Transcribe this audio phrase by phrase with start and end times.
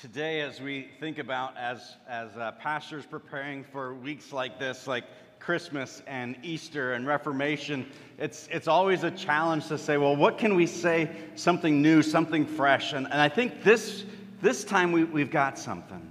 [0.00, 5.04] today as we think about as as uh, pastors preparing for weeks like this like
[5.38, 7.84] christmas and easter and reformation
[8.16, 12.46] it's it's always a challenge to say well what can we say something new something
[12.46, 12.94] fresh?
[12.94, 14.04] And, and i think this
[14.40, 16.10] this time we, we've got something.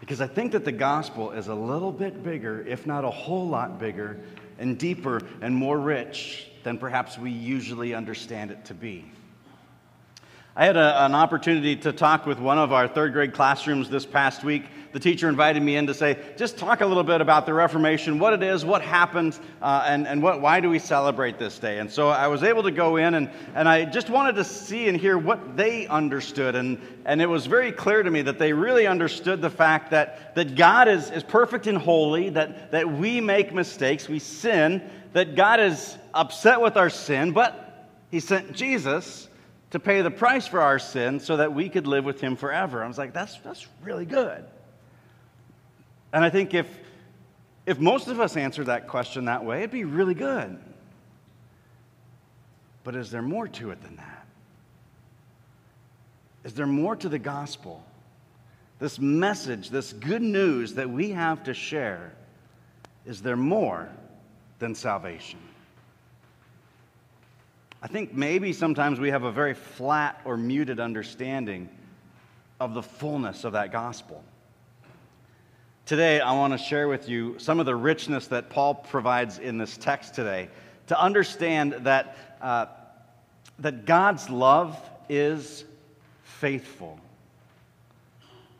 [0.00, 3.46] Because i think that the gospel is a little bit bigger if not a whole
[3.46, 4.18] lot bigger
[4.58, 9.04] and deeper and more rich than perhaps we usually understand it to be
[10.58, 14.06] I had a, an opportunity to talk with one of our third grade classrooms this
[14.06, 14.64] past week.
[14.92, 18.18] The teacher invited me in to say, just talk a little bit about the Reformation,
[18.18, 21.78] what it is, what happened, uh, and, and what, why do we celebrate this day.
[21.78, 24.88] And so I was able to go in and, and I just wanted to see
[24.88, 26.54] and hear what they understood.
[26.54, 30.34] And, and it was very clear to me that they really understood the fact that,
[30.36, 34.80] that God is, is perfect and holy, that, that we make mistakes, we sin,
[35.12, 39.28] that God is upset with our sin, but He sent Jesus
[39.70, 42.82] to pay the price for our sin so that we could live with him forever.
[42.82, 44.44] I was like, that's, that's really good.
[46.12, 46.66] And I think if,
[47.66, 50.58] if most of us answered that question that way, it'd be really good.
[52.84, 54.26] But is there more to it than that?
[56.44, 57.82] Is there more to the gospel?
[58.78, 62.12] This message, this good news that we have to share,
[63.04, 63.88] is there more
[64.60, 65.40] than salvation?
[67.82, 71.68] I think maybe sometimes we have a very flat or muted understanding
[72.58, 74.24] of the fullness of that gospel.
[75.84, 79.58] Today, I want to share with you some of the richness that Paul provides in
[79.58, 80.48] this text today
[80.88, 82.66] to understand that, uh,
[83.60, 84.76] that God's love
[85.08, 85.64] is
[86.24, 86.98] faithful.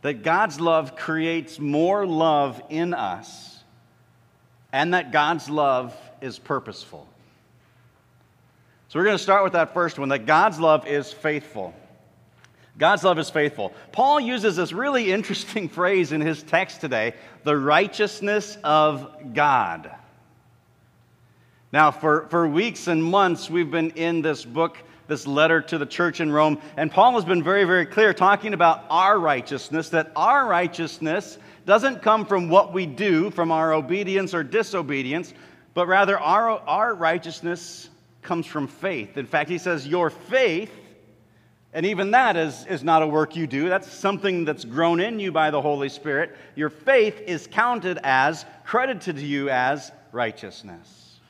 [0.02, 3.64] That God's love creates more love in us,
[4.72, 7.08] and that God's love is purposeful.
[8.88, 11.74] So we're going to start with that first one that God's love is faithful.
[12.78, 13.72] God's love is faithful.
[13.90, 19.90] Paul uses this really interesting phrase in his text today the righteousness of God.
[21.72, 24.78] Now, for, for weeks and months, we've been in this book,
[25.08, 28.54] this letter to the church in Rome, and Paul has been very, very clear talking
[28.54, 34.32] about our righteousness, that our righteousness doesn't come from what we do, from our obedience
[34.32, 35.34] or disobedience,
[35.74, 37.90] but rather our, our righteousness
[38.26, 39.16] comes from faith.
[39.16, 40.72] In fact, he says, Your faith,
[41.72, 45.18] and even that is, is not a work you do, that's something that's grown in
[45.18, 46.36] you by the Holy Spirit.
[46.54, 51.20] Your faith is counted as, credited to you as righteousness.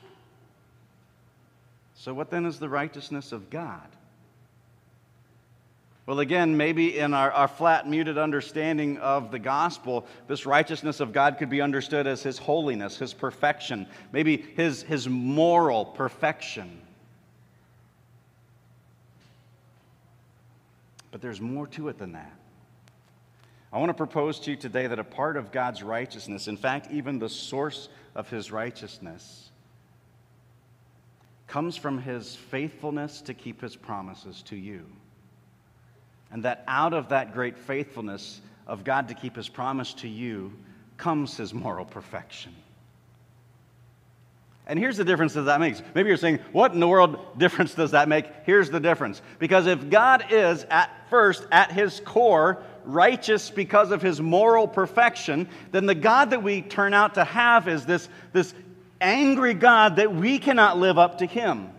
[1.95, 3.87] So, what then is the righteousness of God?
[6.05, 11.11] Well, again, maybe in our, our flat, muted understanding of the gospel, this righteousness of
[11.11, 16.81] God could be understood as his holiness, his perfection, maybe his, his moral perfection.
[21.17, 22.31] But there's more to it than that.
[23.73, 26.91] I want to propose to you today that a part of God's righteousness, in fact,
[26.91, 29.49] even the source of his righteousness,
[31.47, 34.85] comes from his faithfulness to keep his promises to you.
[36.29, 40.53] And that out of that great faithfulness of God to keep his promise to you
[40.97, 42.53] comes his moral perfection.
[44.67, 45.81] And here's the difference that that makes.
[45.95, 48.25] Maybe you're saying, what in the world difference does that make?
[48.45, 49.21] Here's the difference.
[49.39, 55.47] Because if God is at first, at his core, righteous because of his moral perfection,
[55.71, 58.53] then the God that we turn out to have is this, this
[58.99, 61.69] angry God that we cannot live up to him.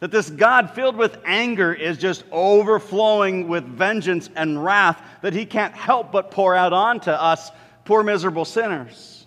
[0.00, 5.46] That this God filled with anger is just overflowing with vengeance and wrath that he
[5.46, 7.50] can't help but pour out onto us,
[7.86, 9.17] poor miserable sinners.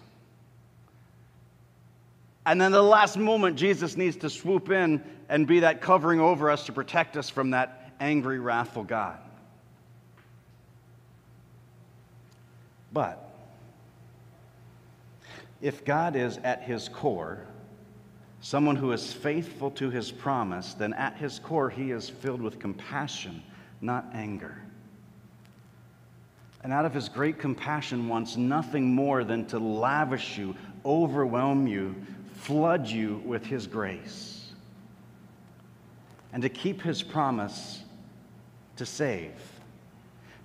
[2.46, 6.50] And then the last moment, Jesus needs to swoop in and be that covering over
[6.50, 9.20] us to protect us from that angry, wrathful God.
[12.92, 13.32] But
[15.62, 17.46] if God is at his core,
[18.42, 22.60] someone who is faithful to his promise, then at his core he is filled with
[22.60, 23.44] compassion,
[23.82, 24.62] not anger.
[26.64, 31.96] And out of his great compassion wants nothing more than to lavish you, overwhelm you
[32.44, 34.52] flood you with His grace
[36.34, 37.84] and to keep His promise
[38.78, 39.32] to save.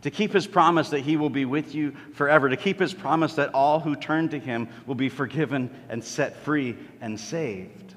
[0.02, 2.48] To keep his promise that he will be with you forever.
[2.48, 6.36] To keep his promise that all who turn to him will be forgiven and set
[6.44, 7.94] free and saved.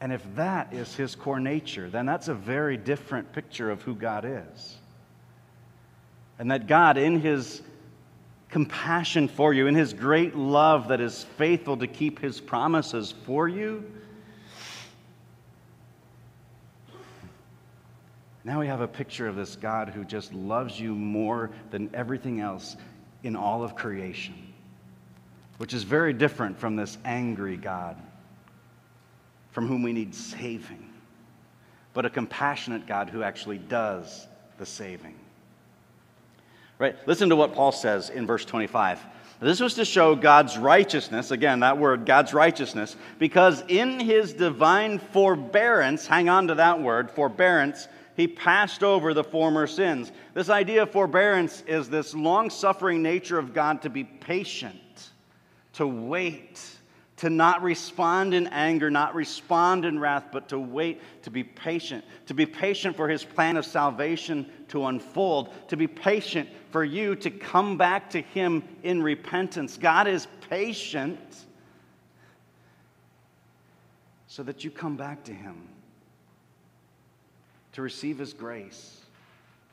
[0.00, 3.94] And if that is his core nature, then that's a very different picture of who
[3.94, 4.78] God is.
[6.38, 7.62] And that God, in his
[8.56, 13.46] compassion for you, in his great love that is faithful to keep his promises for
[13.46, 13.84] you,
[18.44, 22.40] Now we have a picture of this God who just loves you more than everything
[22.40, 22.76] else
[23.24, 24.34] in all of creation,
[25.58, 28.00] which is very different from this angry God
[29.50, 30.88] from whom we need saving,
[31.92, 34.26] but a compassionate God who actually does
[34.58, 35.16] the saving.
[36.78, 36.96] Right?
[37.06, 39.00] Listen to what Paul says in verse 25.
[39.40, 44.98] This was to show God's righteousness, again, that word, God's righteousness, because in his divine
[44.98, 50.10] forbearance, hang on to that word, forbearance, he passed over the former sins.
[50.32, 55.10] This idea of forbearance is this long suffering nature of God to be patient,
[55.74, 56.75] to wait,
[57.16, 62.04] to not respond in anger, not respond in wrath, but to wait, to be patient,
[62.26, 67.16] to be patient for his plan of salvation to unfold, to be patient for you
[67.16, 69.78] to come back to him in repentance.
[69.78, 71.44] God is patient
[74.26, 75.68] so that you come back to him
[77.76, 79.02] to receive His grace,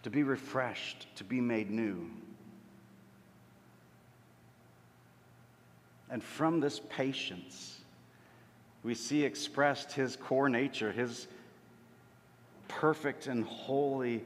[0.04, 2.10] to be refreshed, to be made new.
[6.14, 7.80] And from this patience,
[8.84, 11.28] we see expressed His core nature, His
[12.68, 14.24] perfect and holy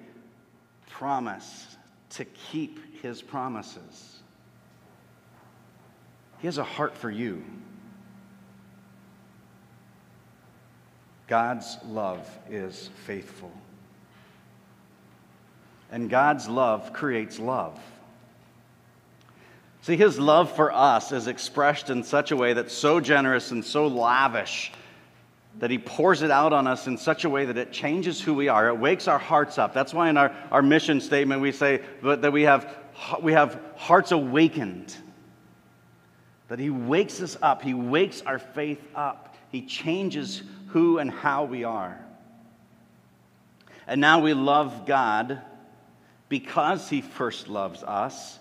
[0.89, 1.78] promise
[2.10, 4.19] to keep His promises.
[6.39, 7.42] He has a heart for you.
[11.28, 13.54] God's love is faithful.
[15.89, 17.80] And God's love creates love.
[19.88, 23.63] See, his love for us is expressed in such a way that's so generous and
[23.63, 24.74] so lavish
[25.60, 28.34] that he pours it out on us in such a way that it changes who
[28.34, 28.68] we are.
[28.68, 29.74] It wakes our hearts up.
[29.74, 32.75] That's why in our, our mission statement we say that we have,
[33.22, 34.94] we have hearts awakened.
[36.50, 41.45] That he wakes us up, he wakes our faith up, he changes who and how
[41.45, 41.98] we are.
[43.88, 45.42] And now we love God
[46.28, 48.38] because he first loves us.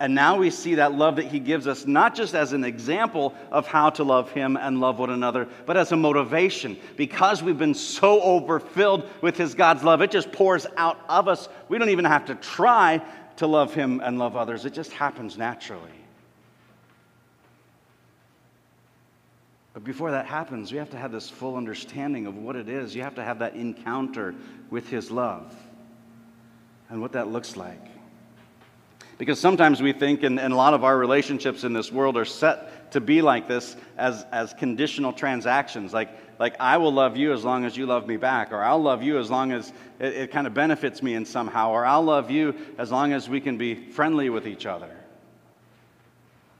[0.00, 3.32] And now we see that love that he gives us not just as an example
[3.52, 6.76] of how to love him and love one another, but as a motivation.
[6.96, 11.48] Because we've been so overfilled with his God's love, it just pours out of us.
[11.68, 13.02] We don't even have to try
[13.36, 15.90] to love him and love others, it just happens naturally.
[19.72, 22.94] But before that happens, we have to have this full understanding of what it is.
[22.94, 24.34] You have to have that encounter
[24.70, 25.52] with his love
[26.88, 27.93] and what that looks like.
[29.18, 32.24] Because sometimes we think, and, and, a lot of our relationships in this world are
[32.24, 35.92] set to be like this as, as conditional transactions.
[35.92, 38.82] Like, like, I will love you as long as you love me back, or I'll
[38.82, 42.02] love you as long as it, it kind of benefits me in somehow, or I'll
[42.02, 44.90] love you as long as we can be friendly with each other.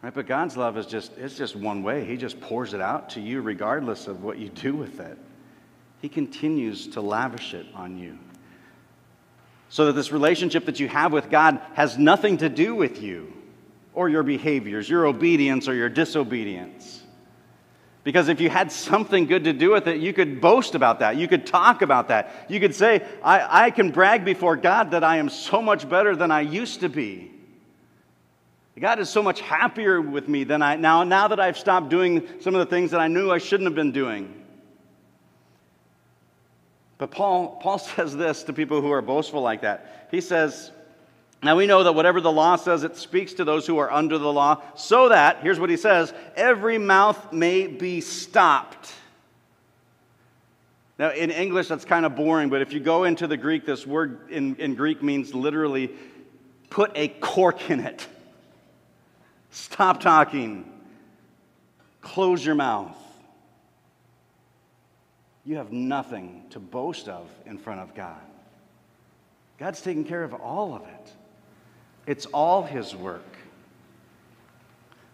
[0.02, 0.14] Right?
[0.14, 2.04] But God's love is just, it's just one way.
[2.04, 5.18] He just pours it out to you regardless of what you do with it.
[6.02, 8.18] He continues to lavish it on you.
[9.74, 13.32] So that this relationship that you have with God has nothing to do with you
[13.92, 17.02] or your behaviors, your obedience or your disobedience.
[18.04, 21.16] Because if you had something good to do with it, you could boast about that.
[21.16, 22.46] You could talk about that.
[22.48, 26.14] You could say, I, I can brag before God that I am so much better
[26.14, 27.32] than I used to be.
[28.78, 32.28] God is so much happier with me than I now, now that I've stopped doing
[32.38, 34.43] some of the things that I knew I shouldn't have been doing.
[37.04, 40.08] But Paul, Paul says this to people who are boastful like that.
[40.10, 40.70] He says,
[41.42, 44.16] Now we know that whatever the law says, it speaks to those who are under
[44.16, 48.90] the law, so that, here's what he says, every mouth may be stopped.
[50.98, 53.86] Now, in English, that's kind of boring, but if you go into the Greek, this
[53.86, 55.90] word in, in Greek means literally
[56.70, 58.06] put a cork in it.
[59.50, 60.72] Stop talking.
[62.00, 62.96] Close your mouth
[65.44, 68.20] you have nothing to boast of in front of God.
[69.58, 71.12] God's taking care of all of it,
[72.06, 73.22] it's all His work.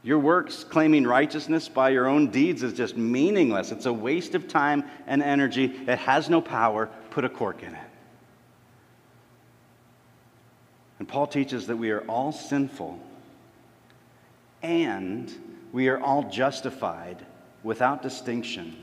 [0.02, 3.70] Your works claiming righteousness by your own deeds is just meaningless.
[3.70, 5.66] It's a waste of time and energy.
[5.66, 6.88] It has no power.
[7.10, 7.90] Put a cork in it.
[10.98, 12.98] And Paul teaches that we are all sinful
[14.62, 15.30] and
[15.70, 17.24] we are all justified
[17.62, 18.76] without distinction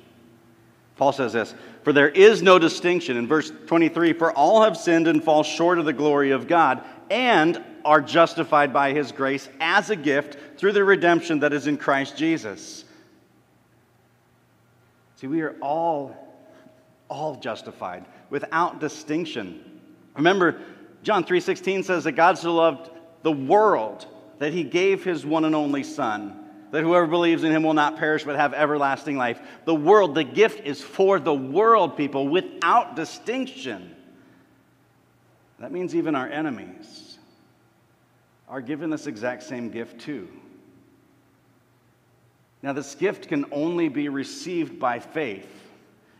[0.97, 3.17] Paul says this For there is no distinction.
[3.17, 6.83] In verse 23, for all have sinned and fall short of the glory of God,
[7.09, 11.77] and are justified by his grace as a gift through the redemption that is in
[11.77, 12.83] Christ Jesus.
[15.15, 16.15] See, we are all,
[17.09, 19.79] all justified without distinction.
[20.15, 20.59] Remember,
[21.03, 22.89] John 3:16 says that God so loved
[23.23, 24.05] the world
[24.39, 27.97] that he gave his one and only son that whoever believes in him will not
[27.97, 29.39] perish but have everlasting life.
[29.65, 33.95] The world, the gift is for the world, people, without distinction.
[35.59, 37.17] That means even our enemies
[38.47, 40.27] are given this exact same gift too.
[42.61, 45.47] Now, this gift can only be received by faith.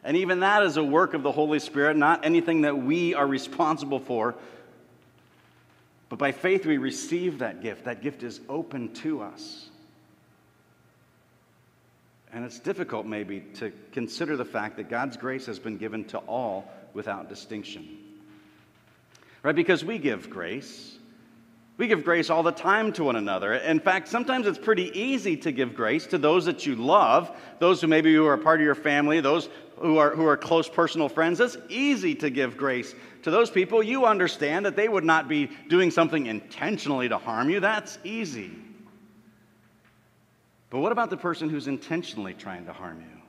[0.03, 3.27] And even that is a work of the Holy Spirit, not anything that we are
[3.27, 4.35] responsible for.
[6.09, 7.85] But by faith, we receive that gift.
[7.85, 9.69] That gift is open to us.
[12.33, 16.17] And it's difficult, maybe, to consider the fact that God's grace has been given to
[16.19, 17.87] all without distinction.
[19.43, 19.55] Right?
[19.55, 20.97] Because we give grace.
[21.77, 23.53] We give grace all the time to one another.
[23.53, 27.81] In fact, sometimes it's pretty easy to give grace to those that you love, those
[27.81, 31.07] who maybe who are part of your family, those who are, who are close personal
[31.07, 31.39] friends.
[31.39, 33.83] It's easy to give grace to those people.
[33.83, 37.59] You understand that they would not be doing something intentionally to harm you.
[37.59, 38.51] That's easy.
[40.69, 43.21] But what about the person who's intentionally trying to harm you?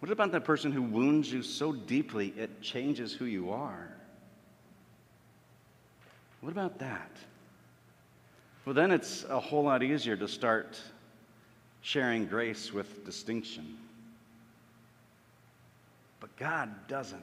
[0.00, 3.88] What about that person who wounds you so deeply it changes who you are?
[6.40, 7.10] What about that?
[8.64, 10.80] Well, then it's a whole lot easier to start
[11.82, 13.76] sharing grace with distinction.
[16.20, 17.22] But God doesn't.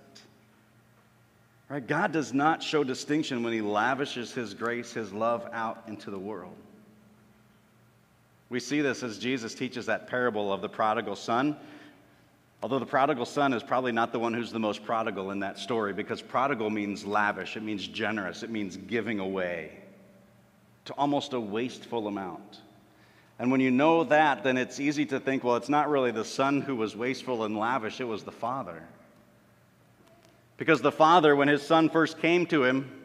[1.70, 1.86] Right?
[1.86, 6.20] God does not show distinction when He lavishes His grace, His love out into the
[6.20, 6.56] world.
[8.50, 11.58] We see this as Jesus teaches that parable of the prodigal son.
[12.62, 15.60] Although the prodigal son is probably not the one who's the most prodigal in that
[15.60, 19.72] story, because prodigal means lavish, it means generous, it means giving away
[20.86, 22.62] to almost a wasteful amount.
[23.40, 26.24] And when you know that, then it's easy to think, well, it's not really the
[26.24, 28.84] son who was wasteful and lavish, it was the father.
[30.56, 33.03] Because the father, when his son first came to him,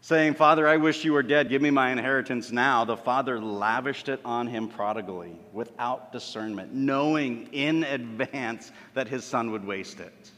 [0.00, 1.48] saying, Father, I wish you were dead.
[1.48, 2.84] Give me my inheritance now.
[2.84, 9.50] The father lavished it on him prodigally without discernment, knowing in advance that his son
[9.50, 10.30] would waste it.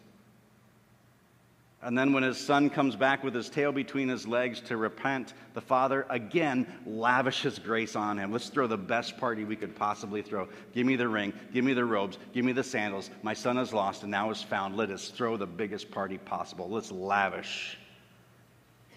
[1.83, 5.33] And then, when his son comes back with his tail between his legs to repent,
[5.55, 8.31] the father again lavishes grace on him.
[8.31, 10.47] Let's throw the best party we could possibly throw.
[10.75, 13.09] Give me the ring, give me the robes, give me the sandals.
[13.23, 14.77] My son is lost and now is found.
[14.77, 16.69] Let us throw the biggest party possible.
[16.69, 17.79] Let's lavish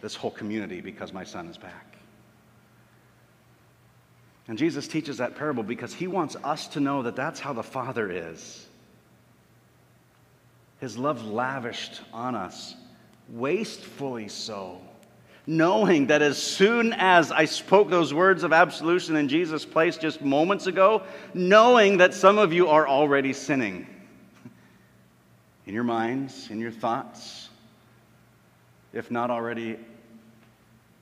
[0.04, 1.96] this whole community because my son is back.
[4.50, 7.64] And Jesus teaches that parable because he wants us to know that that's how the
[7.64, 8.68] Father is.
[10.82, 12.76] His love lavished on us,
[13.30, 14.82] wastefully so,
[15.48, 20.22] knowing that as soon as I spoke those words of absolution in Jesus' place just
[20.22, 23.88] moments ago, knowing that some of you are already sinning
[25.66, 27.48] in your minds, in your thoughts,
[28.92, 29.78] if not already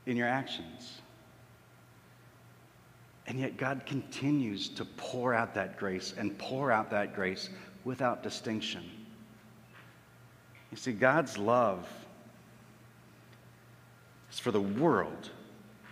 [0.05, 1.01] in your actions.
[3.27, 7.49] And yet, God continues to pour out that grace and pour out that grace
[7.85, 8.83] without distinction.
[10.71, 11.87] You see, God's love
[14.31, 15.29] is for the world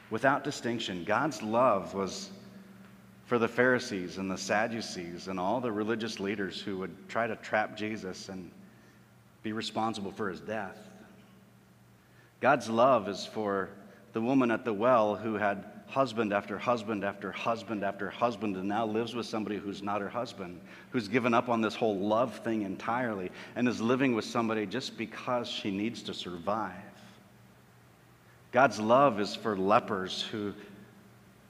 [0.09, 1.03] without distinction.
[1.03, 2.31] God's love was
[3.25, 7.35] for the Pharisees and the Sadducees and all the religious leaders who would try to
[7.35, 8.49] trap Jesus and
[9.43, 10.77] be responsible for his death.
[12.41, 13.69] God's love is for
[14.13, 18.67] the woman at the well who had husband after husband after husband after husband and
[18.67, 20.59] now lives with somebody who's not her husband,
[20.91, 24.97] who's given up on this whole love thing entirely and is living with somebody just
[24.97, 26.73] because she needs to survive.
[28.51, 30.53] God's love is for lepers who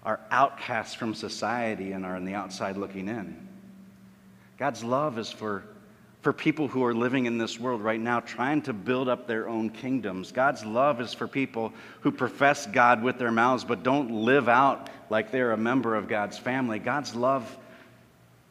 [0.04, 3.48] are outcasts from society and are on the outside looking in.
[4.58, 5.64] God's love is for
[6.22, 9.48] for people who are living in this world right now trying to build up their
[9.48, 10.32] own kingdoms.
[10.32, 11.72] God's love is for people
[12.02, 16.10] who profess God with their mouths but don't live out like they're a member of
[16.10, 16.78] God's family.
[16.78, 17.58] God's love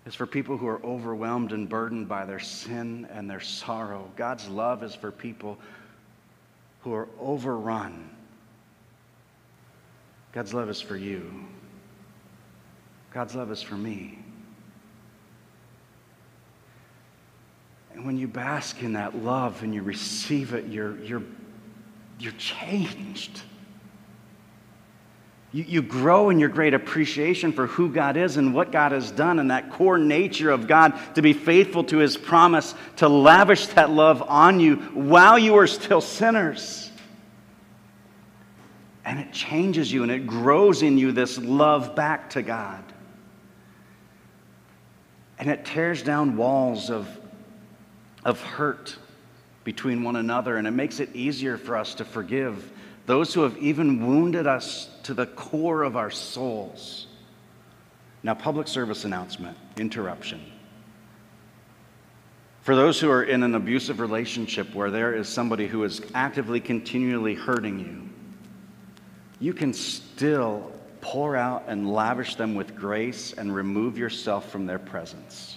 [0.06, 4.10] is for people who are overwhelmed and burdened by their sin and their sorrow.
[4.16, 5.58] God's love is for people
[6.80, 8.08] who are overrun.
[10.32, 11.30] God's love is for you.
[13.12, 14.18] God's love is for me.
[17.98, 21.24] And when you bask in that love and you receive it, you're, you're,
[22.20, 23.42] you're changed.
[25.50, 29.10] You, you grow in your great appreciation for who God is and what God has
[29.10, 33.66] done, and that core nature of God to be faithful to his promise to lavish
[33.66, 36.92] that love on you while you are still sinners.
[39.04, 42.84] And it changes you and it grows in you this love back to God.
[45.40, 47.08] And it tears down walls of
[48.28, 48.94] of hurt
[49.64, 52.70] between one another, and it makes it easier for us to forgive
[53.06, 57.06] those who have even wounded us to the core of our souls.
[58.22, 60.42] Now, public service announcement, interruption.
[62.60, 66.60] For those who are in an abusive relationship where there is somebody who is actively,
[66.60, 68.10] continually hurting you,
[69.40, 70.70] you can still
[71.00, 75.56] pour out and lavish them with grace and remove yourself from their presence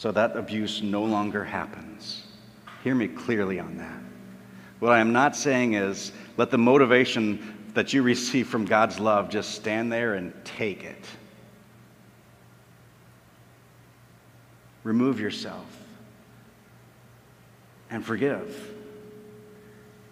[0.00, 2.24] so that abuse no longer happens.
[2.82, 4.00] Hear me clearly on that.
[4.78, 9.28] What I am not saying is let the motivation that you receive from God's love
[9.28, 11.04] just stand there and take it.
[14.84, 15.66] Remove yourself
[17.90, 18.72] and forgive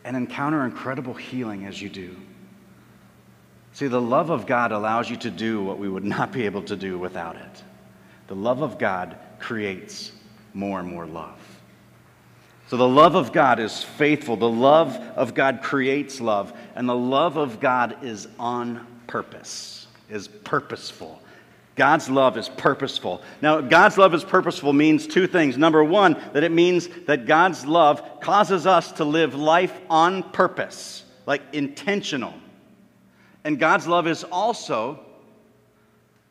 [0.04, 2.14] and encounter incredible healing as you do.
[3.72, 6.64] See, the love of God allows you to do what we would not be able
[6.64, 7.62] to do without it.
[8.28, 10.12] The love of God creates
[10.54, 11.38] more and more love.
[12.68, 14.36] So the love of God is faithful.
[14.36, 16.52] The love of God creates love.
[16.74, 21.20] And the love of God is on purpose, is purposeful.
[21.76, 23.22] God's love is purposeful.
[23.40, 25.56] Now, God's love is purposeful means two things.
[25.56, 31.04] Number one, that it means that God's love causes us to live life on purpose,
[31.24, 32.34] like intentional.
[33.44, 35.00] And God's love is also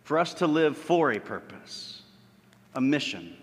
[0.07, 2.01] for us to live for a purpose,
[2.75, 3.35] a mission.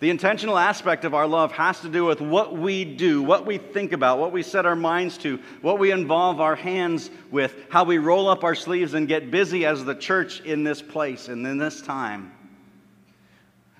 [0.00, 3.56] The intentional aspect of our love has to do with what we do, what we
[3.56, 7.84] think about, what we set our minds to, what we involve our hands with, how
[7.84, 11.46] we roll up our sleeves and get busy as the church in this place and
[11.46, 12.32] in this time.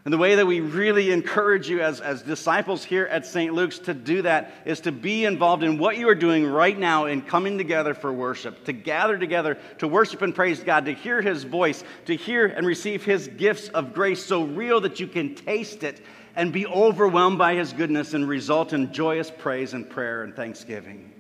[0.05, 3.55] And the way that we really encourage you as, as disciples here at St.
[3.55, 7.05] Luke's to do that is to be involved in what you are doing right now
[7.05, 11.23] in coming together for worship, to gather together to worship and praise God, to hear
[11.23, 15.37] His voice, to hear and receive His gifts of grace so real that you can
[15.37, 16.01] taste it
[16.35, 21.12] and be overwhelmed by His goodness and result in joyous praise and prayer and thanksgiving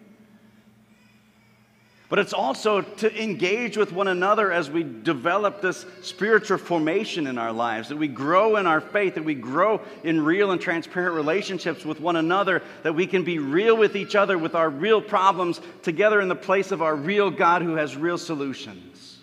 [2.13, 7.39] but it's also to engage with one another as we develop this spiritual formation in
[7.39, 11.17] our lives, that we grow in our faith, that we grow in real and transparent
[11.17, 15.01] relationships with one another, that we can be real with each other with our real
[15.01, 19.17] problems together in the place of our real God who has real solutions.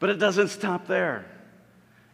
[0.00, 1.24] But it doesn't stop there.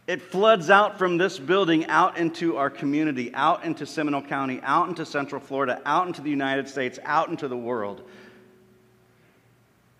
[0.05, 4.87] It floods out from this building out into our community, out into Seminole County, out
[4.87, 8.03] into Central Florida, out into the United States, out into the world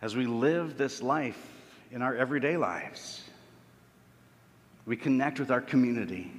[0.01, 1.39] as we live this life
[1.91, 3.21] in our everyday lives.
[4.85, 6.31] We connect with our community.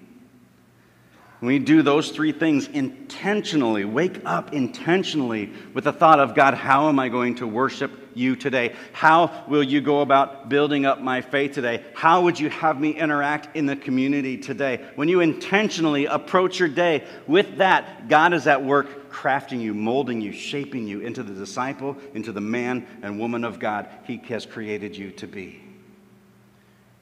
[1.40, 6.88] We do those three things intentionally, wake up intentionally with the thought of God, how
[6.88, 8.74] am I going to worship you today?
[8.92, 11.84] How will you go about building up my faith today?
[11.94, 14.84] How would you have me interact in the community today?
[14.96, 20.20] When you intentionally approach your day with that, God is at work crafting you, molding
[20.20, 24.44] you, shaping you into the disciple, into the man and woman of God He has
[24.44, 25.69] created you to be.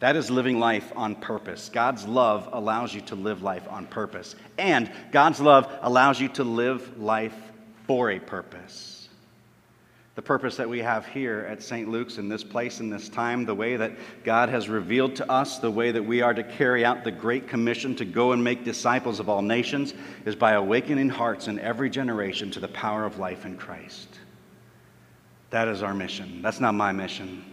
[0.00, 1.70] That is living life on purpose.
[1.72, 4.36] God's love allows you to live life on purpose.
[4.56, 7.34] And God's love allows you to live life
[7.86, 8.98] for a purpose
[10.18, 11.88] the purpose that we have here at St.
[11.88, 13.92] Luke's in this place, in this time, the way that
[14.24, 17.46] God has revealed to us, the way that we are to carry out the Great
[17.46, 19.94] Commission to go and make disciples of all nations,
[20.26, 24.08] is by awakening hearts in every generation to the power of life in Christ.
[25.50, 26.42] That is our mission.
[26.42, 27.44] That's not my mission,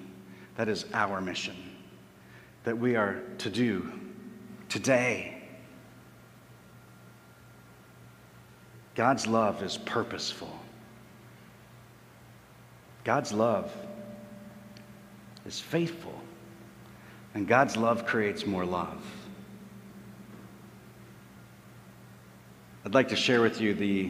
[0.55, 1.74] that is our mission
[2.65, 3.91] that we are to do
[4.69, 5.37] today.
[8.95, 10.51] God's love is purposeful.
[13.03, 13.71] God's love
[15.45, 16.19] is faithful,
[17.35, 19.03] and God's love creates more love.
[22.83, 24.09] I'd like to share with you the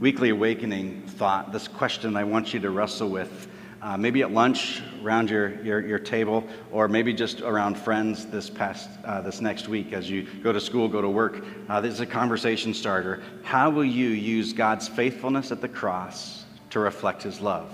[0.00, 3.48] weekly awakening thought, this question I want you to wrestle with.
[3.82, 8.48] Uh, maybe at lunch around your, your, your, table, or maybe just around friends this
[8.48, 11.44] past uh, this next week as you go to school, go to work.
[11.68, 13.20] Uh, this is a conversation starter.
[13.42, 17.72] How will you use God's faithfulness at the cross to reflect His love?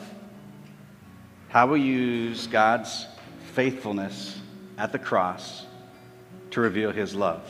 [1.51, 3.07] How will you use God's
[3.53, 4.41] faithfulness
[4.79, 5.67] at the cross
[6.51, 7.43] to reveal his love.